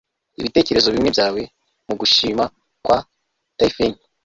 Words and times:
Ibitekerezo 0.39 0.87
bimwe 0.93 1.09
byawe 1.15 1.41
mugushima 1.87 2.43
kwa 2.85 2.97
Tyrfing 3.57 3.95